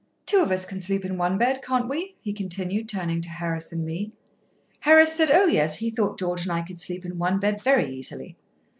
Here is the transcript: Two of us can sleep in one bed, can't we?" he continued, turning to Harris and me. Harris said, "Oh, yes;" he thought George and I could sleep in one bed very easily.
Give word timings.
Two 0.25 0.39
of 0.39 0.49
us 0.51 0.65
can 0.65 0.81
sleep 0.81 1.05
in 1.05 1.15
one 1.15 1.37
bed, 1.37 1.61
can't 1.61 1.87
we?" 1.87 2.15
he 2.21 2.33
continued, 2.33 2.89
turning 2.89 3.21
to 3.21 3.29
Harris 3.29 3.71
and 3.71 3.85
me. 3.85 4.11
Harris 4.79 5.13
said, 5.13 5.29
"Oh, 5.29 5.45
yes;" 5.45 5.75
he 5.75 5.91
thought 5.91 6.17
George 6.17 6.41
and 6.41 6.51
I 6.51 6.63
could 6.63 6.81
sleep 6.81 7.05
in 7.05 7.19
one 7.19 7.39
bed 7.39 7.61
very 7.61 7.87
easily. 7.87 8.35